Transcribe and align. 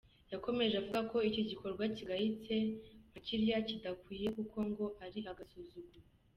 Yakomeje 0.33 0.73
avuga 0.81 0.99
ko 1.11 1.17
igikorwa 1.41 1.83
kigayitse 1.95 2.55
nka 3.09 3.19
kiriya 3.25 3.59
kidakwiye 3.67 4.27
kuko 4.37 4.57
ngo 4.69 4.85
ari 5.05 5.19
agasuzuguro. 5.31 5.99